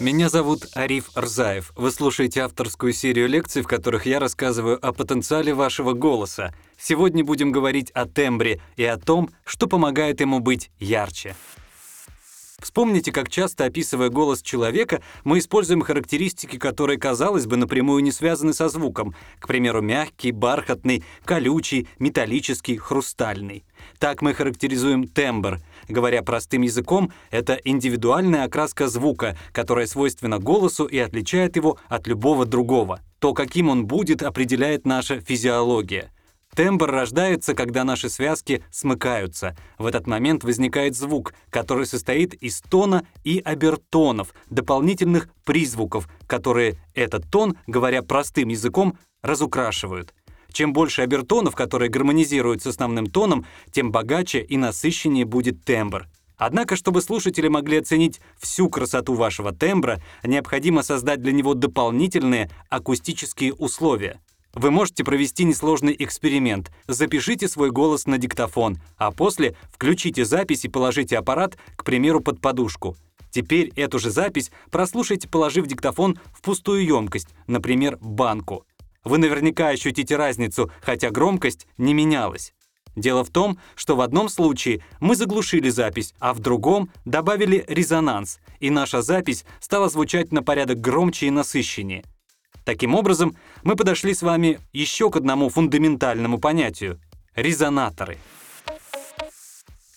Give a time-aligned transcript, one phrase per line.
[0.00, 1.72] Меня зовут Ариф Рзаев.
[1.76, 6.54] Вы слушаете авторскую серию лекций, в которых я рассказываю о потенциале вашего голоса.
[6.78, 11.36] Сегодня будем говорить о тембре и о том, что помогает ему быть ярче.
[12.60, 18.52] Вспомните, как часто, описывая голос человека, мы используем характеристики, которые, казалось бы, напрямую не связаны
[18.52, 19.14] со звуком.
[19.38, 23.64] К примеру, мягкий, бархатный, колючий, металлический, хрустальный.
[23.98, 25.60] Так мы характеризуем тембр.
[25.90, 32.46] Говоря простым языком, это индивидуальная окраска звука, которая свойственна голосу и отличает его от любого
[32.46, 33.00] другого.
[33.18, 36.12] То, каким он будет, определяет наша физиология.
[36.54, 39.56] Тембр рождается, когда наши связки смыкаются.
[39.78, 47.28] В этот момент возникает звук, который состоит из тона и обертонов, дополнительных призвуков, которые этот
[47.30, 50.14] тон, говоря простым языком, разукрашивают.
[50.52, 56.06] Чем больше обертонов, которые гармонизируют с основным тоном, тем богаче и насыщеннее будет тембр.
[56.36, 63.52] Однако, чтобы слушатели могли оценить всю красоту вашего тембра, необходимо создать для него дополнительные акустические
[63.52, 64.20] условия.
[64.54, 66.72] Вы можете провести несложный эксперимент.
[66.88, 72.40] Запишите свой голос на диктофон, а после включите запись и положите аппарат, к примеру, под
[72.40, 72.96] подушку.
[73.30, 78.64] Теперь эту же запись прослушайте, положив диктофон в пустую емкость, например, банку.
[79.04, 82.52] Вы наверняка ощутите разницу, хотя громкость не менялась.
[82.96, 88.40] Дело в том, что в одном случае мы заглушили запись, а в другом добавили резонанс,
[88.58, 92.04] и наша запись стала звучать на порядок громче и насыщеннее.
[92.64, 97.00] Таким образом, мы подошли с вами еще к одному фундаментальному понятию—
[97.34, 98.18] резонаторы.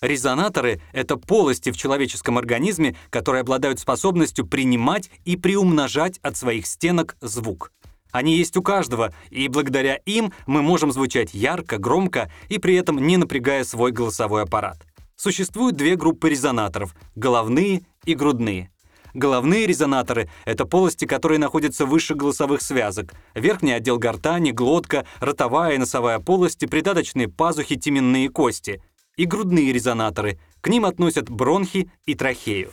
[0.00, 7.16] Резонаторы— это полости в человеческом организме, которые обладают способностью принимать и приумножать от своих стенок
[7.20, 7.72] звук.
[8.12, 12.98] Они есть у каждого, и благодаря им мы можем звучать ярко, громко и при этом
[12.98, 14.86] не напрягая свой голосовой аппарат.
[15.16, 18.70] Существуют две группы резонаторов— головные и грудные.
[19.14, 23.14] Головные резонаторы— это полости, которые находятся выше голосовых связок.
[23.34, 28.82] Верхний отдел гортани, глотка, ротовая и носовая полости, придаточные пазухи, теменные кости.
[29.16, 30.38] И грудные резонаторы.
[30.62, 32.70] К ним относят бронхи и трахею.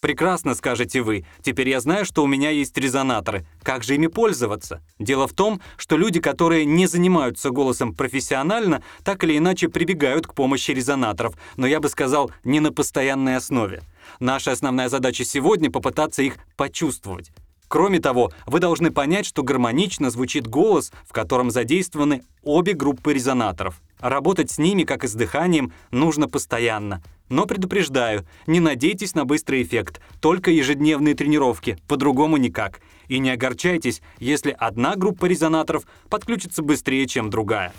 [0.00, 1.24] Прекрасно, скажете вы.
[1.42, 3.46] Теперь я знаю, что у меня есть резонаторы.
[3.62, 4.82] Как же ими пользоваться?
[4.98, 10.34] Дело в том, что люди, которые не занимаются голосом профессионально, так или иначе прибегают к
[10.34, 13.82] помощи резонаторов, но я бы сказал, не на постоянной основе.
[14.20, 17.32] Наша основная задача сегодня— попытаться их почувствовать.
[17.68, 23.80] Кроме того, вы должны понять, что гармонично звучит голос, в котором задействованы обе группы резонаторов.
[23.98, 27.02] Работать с ними, как и с дыханием, нужно постоянно.
[27.28, 32.80] Но предупреждаю, не надейтесь на быстрый эффект, только ежедневные тренировки, по-другому никак.
[33.08, 37.72] И не огорчайтесь, если одна группа резонаторов подключится быстрее, чем другая.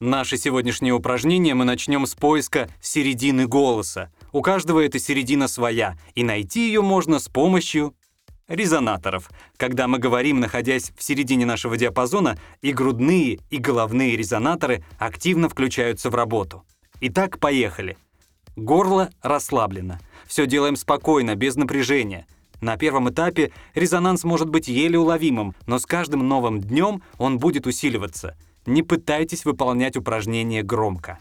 [0.00, 4.10] Наше сегодняшнее упражнение мы начнем с поиска середины голоса.
[4.32, 7.94] У каждого эта середина своя, и найти ее можно с помощью
[8.48, 9.30] резонаторов.
[9.56, 16.10] Когда мы говорим, находясь в середине нашего диапазона, и грудные, и головные резонаторы активно включаются
[16.10, 16.64] в работу.
[17.04, 17.98] Итак, поехали.
[18.56, 19.98] Горло расслаблено.
[20.26, 22.26] Все делаем спокойно, без напряжения.
[22.60, 27.66] На первом этапе резонанс может быть еле уловимым, но с каждым новым днем он будет
[27.66, 28.36] усиливаться.
[28.64, 31.18] Не пытайтесь выполнять упражнения громко.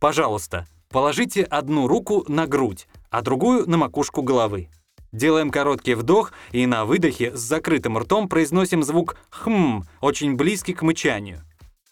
[0.00, 4.70] Пожалуйста, Положите одну руку на грудь, а другую на макушку головы.
[5.12, 10.82] Делаем короткий вдох и на выдохе с закрытым ртом произносим звук «хм», очень близкий к
[10.82, 11.42] мычанию.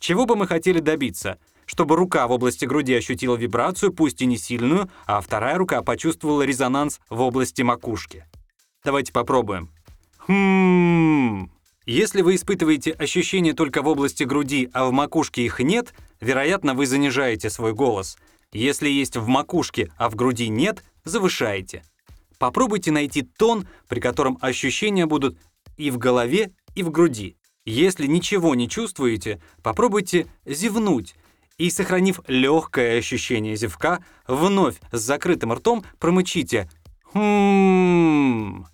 [0.00, 1.38] Чего бы мы хотели добиться?
[1.68, 6.42] Чтобы рука в области груди ощутила вибрацию, пусть и не сильную, а вторая рука почувствовала
[6.42, 8.24] резонанс в области макушки.
[8.84, 9.70] Давайте попробуем.
[10.26, 11.52] Хм.
[11.86, 16.86] Если вы испытываете ощущения только в области груди, а в макушке их нет, вероятно, вы
[16.86, 18.18] занижаете свой голос—
[18.52, 21.84] если есть в макушке, а в груди нет, завышаете.
[22.38, 25.38] Попробуйте найти тон, при котором ощущения будут
[25.76, 27.36] и в голове, и в груди.
[27.66, 31.14] Если ничего не чувствуете, попробуйте зевнуть
[31.58, 36.70] и, сохранив легкое ощущение зевка, вновь с закрытым ртом промычите
[37.12, 38.64] «хм».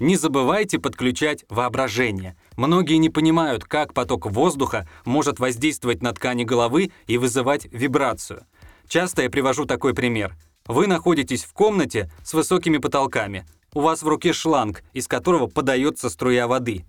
[0.00, 2.36] Не забывайте подключать воображение.
[2.56, 8.44] Многие не понимают, как поток воздуха может воздействовать на ткани головы и вызывать вибрацию.
[8.88, 10.36] Часто я привожу такой пример.
[10.66, 13.46] Вы находитесь в комнате с высокими потолками.
[13.72, 16.84] У вас в руке шланг, из которого подается струя воды.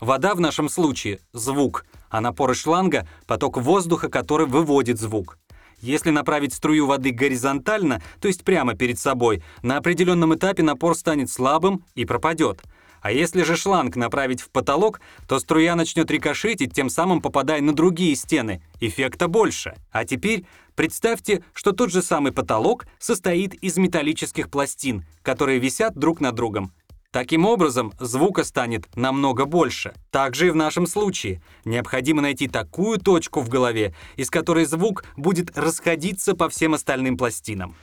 [0.00, 1.84] Вода в нашем случае— звук,
[2.16, 5.38] а напор шланга— поток воздуха, который выводит звук.
[5.82, 11.30] Если направить струю воды горизонтально, то есть прямо перед собой, на определенном этапе напор станет
[11.30, 12.62] слабым и пропадет.
[13.02, 17.74] А если же шланг направить в потолок, то струя начнет рикошетить, тем самым попадая на
[17.74, 18.62] другие стены.
[18.80, 19.74] Эффекта больше.
[19.92, 26.20] А теперь представьте, что тот же самый потолок состоит из металлических пластин, которые висят друг
[26.20, 26.72] над другом.
[27.16, 29.94] Таким образом, звука станет намного больше.
[30.10, 31.40] Также и в нашем случае.
[31.64, 37.74] Необходимо найти такую точку в голове, из которой звук будет расходиться по всем остальным пластинам.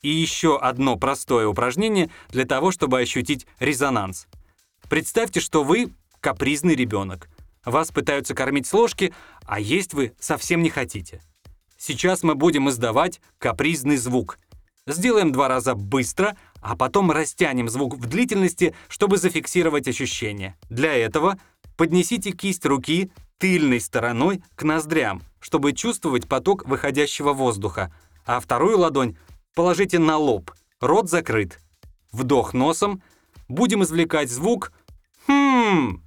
[0.00, 4.28] И еще одно простое упражнение для того, чтобы ощутить резонанс.
[4.88, 7.28] Представьте, что вы капризный ребенок.
[7.64, 9.12] Вас пытаются кормить с ложки,
[9.44, 11.20] а есть вы совсем не хотите.
[11.76, 14.38] Сейчас мы будем издавать капризный звук.
[14.86, 20.56] Сделаем два раза быстро, а потом растянем звук в длительности, чтобы зафиксировать ощущение.
[20.68, 21.38] Для этого
[21.76, 27.92] поднесите кисть руки тыльной стороной к ноздрям, чтобы чувствовать поток выходящего воздуха,
[28.26, 29.16] а вторую ладонь
[29.54, 30.52] Положите на лоб.
[30.80, 31.58] Рот закрыт.
[32.12, 33.02] Вдох носом.
[33.48, 34.72] Будем извлекать звук
[35.26, 36.02] «хм».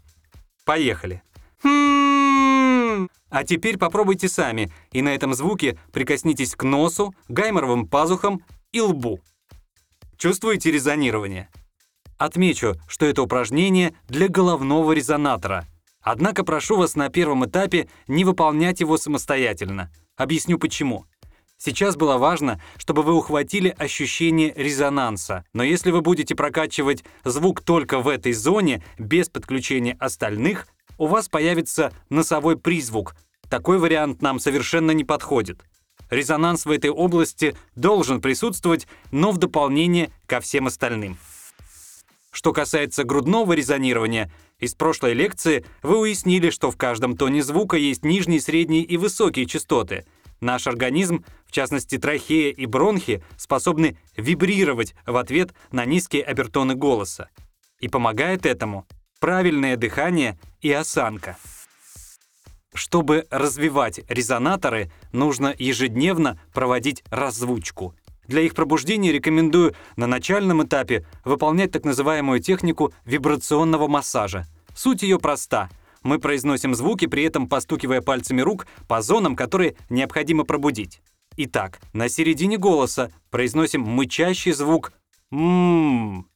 [0.66, 1.22] Поехали.
[1.62, 3.10] «Хм».
[3.30, 8.44] А теперь попробуйте сами, и на этом звуке прикоснитесь к носу, гайморовым пазухам
[8.74, 9.22] и лбу.
[10.18, 11.50] Чувствуете резонирование?
[12.18, 15.66] Отмечу, что это упражнение для головного резонатора.
[16.02, 19.90] Однако прошу вас на первом этапе не выполнять его самостоятельно.
[20.18, 21.06] Объясню почему.
[21.58, 25.46] Сейчас было важно, чтобы вы ухватили ощущение резонанса.
[25.54, 30.68] Но если вы будете прокачивать звук только в этой зоне, без подключения остальных,
[30.98, 33.16] у вас появится носовой призвук.
[33.50, 35.64] Такой вариант нам совершенно не подходит.
[36.10, 41.18] Резонанс в этой области должен присутствовать, но в дополнение ко всем остальным.
[42.32, 48.04] Что касается грудного резонирования, из прошлой лекции вы уяснили, что в каждом тоне звука есть
[48.04, 50.06] нижние, средние и высокие частоты—
[50.44, 57.30] Наш организм, в частности трахея и бронхи, способны вибрировать в ответ на низкие обертоны голоса.
[57.80, 58.86] И помогает этому
[59.22, 61.38] правильное дыхание и осанка.
[62.74, 67.96] Чтобы развивать резонаторы, нужно ежедневно проводить раззвучку.
[68.28, 74.48] Для их пробуждения рекомендую на начальном этапе выполнять так называемую технику вибрационного массажа.
[74.76, 75.70] Суть ее проста—
[76.04, 81.02] мы произносим звуки, при этом постукивая пальцами рук по зонам, которые необходимо пробудить.
[81.38, 84.94] Итак, на середине голоса произносим мычащий звук
[85.32, 86.28] «ммм».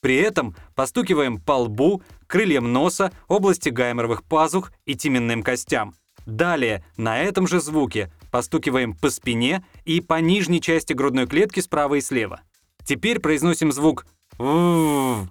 [0.00, 5.94] При этом постукиваем по лбу, крыльям носа, области гайморовых пазух и теменным костям.
[6.26, 11.94] Далее на этом же звуке постукиваем по спине и по нижней части грудной клетки справа
[11.94, 12.42] и слева.
[12.84, 14.06] Теперь произносим звук
[14.38, 15.26] «в»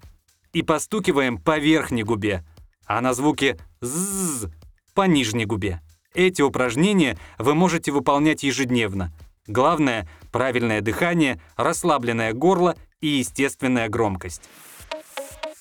[0.54, 2.44] и постукиваем по верхней губе,
[2.86, 4.52] а на звуке «з»
[4.94, 5.82] по нижней губе.
[6.14, 9.14] Эти упражнения вы можете выполнять ежедневно.
[9.46, 14.42] Главное— правильное дыхание, расслабленное горло и естественная громкость.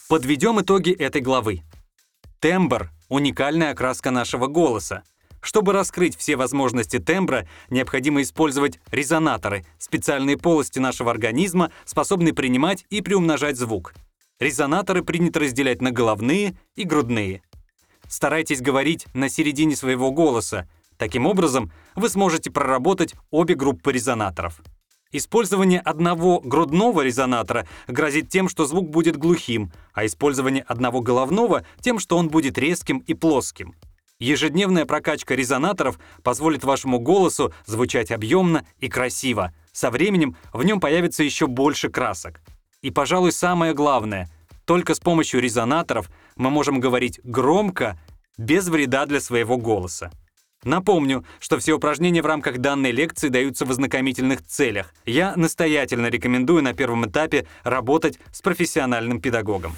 [0.09, 1.62] Подведем итоги этой главы.
[2.41, 5.03] Тембр— уникальная окраска нашего голоса.
[5.41, 13.00] Чтобы раскрыть все возможности тембра, необходимо использовать резонаторы, специальные полости нашего организма, способные принимать и
[13.00, 13.94] приумножать звук.
[14.39, 17.43] Резонаторы принято разделять на головные и грудные.
[18.09, 20.69] Старайтесь говорить на середине своего голоса.
[20.99, 24.61] Таким образом, вы сможете проработать обе группы резонаторов.
[25.17, 31.99] Использование одного грудного резонатора грозит тем, что звук будет глухим, а использование одного головного— тем,
[31.99, 33.75] что он будет резким и плоским.
[34.19, 39.55] Ежедневная прокачка резонаторов позволит вашему голосу звучать объемно и красиво.
[39.73, 42.43] Со временем в нем появится еще больше красок.
[42.82, 44.29] И, пожалуй, самое главное,
[44.67, 47.99] только с помощью резонаторов мы можем говорить громко,
[48.37, 50.11] без вреда для своего голоса.
[50.67, 54.93] Напомню, что все упражнения в рамках данной лекции даются в ознакомительных целях.
[55.05, 59.77] Я настоятельно рекомендую на первом этапе работать с профессиональным педагогом.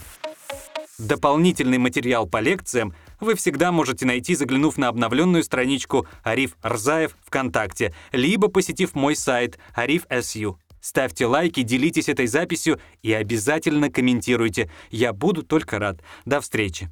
[0.99, 7.95] Дополнительный материал по лекциям вы всегда можете найти, заглянув на обновленную страничку Ариф Рзаев ВКонтакте,
[8.13, 10.57] либо посетив мой сайт arif.su.
[10.81, 14.71] Ставьте лайки, делитесь этой записью и обязательно комментируйте.
[14.91, 16.01] Я буду только рад.
[16.25, 16.89] До встречи.